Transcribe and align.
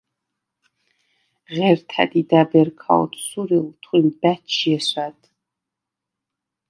ღერთა̈ 1.53 2.05
დიდა̈ბ 2.11 2.51
ერ 2.59 2.69
ქა 2.79 2.93
ოთსურილ, 3.03 3.67
თხვიმ 3.81 4.07
ბა̈ჩჟი 4.19 4.69
ესვა̈დ. 4.77 5.19